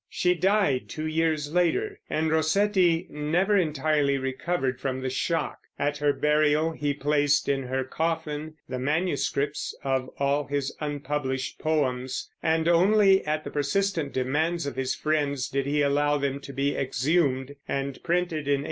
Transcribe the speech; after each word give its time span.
She 0.09 0.33
died 0.33 0.89
two 0.89 1.05
years 1.05 1.53
later, 1.53 1.99
and 2.09 2.31
Rossetti 2.31 3.05
never 3.11 3.55
entirely 3.55 4.17
recovered 4.17 4.81
from 4.81 5.01
the 5.01 5.11
shock. 5.11 5.59
At 5.77 5.97
her 5.99 6.11
burial 6.11 6.71
he 6.71 6.91
placed 6.91 7.47
in 7.47 7.61
her 7.67 7.83
coffin 7.83 8.55
the 8.67 8.79
manuscripts 8.79 9.75
of 9.83 10.09
all 10.17 10.45
his 10.47 10.75
unpublished 10.79 11.59
poems, 11.59 12.31
and 12.41 12.67
only 12.67 13.23
at 13.27 13.43
the 13.43 13.51
persistent 13.51 14.11
demands 14.11 14.65
of 14.65 14.75
his 14.75 14.95
friends 14.95 15.47
did 15.47 15.67
he 15.67 15.83
allow 15.83 16.17
them 16.17 16.39
to 16.39 16.51
be 16.51 16.75
exhumed 16.75 17.55
and 17.67 18.01
printed 18.01 18.47
in 18.47 18.57
1870. 18.57 18.57